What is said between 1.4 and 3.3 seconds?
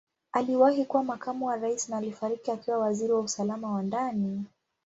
wa Rais na alifariki akiwa Waziri wa